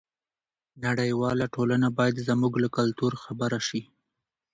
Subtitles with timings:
[0.85, 3.81] نړیواله ټولنه باید زموږ له کلتور خبره شي.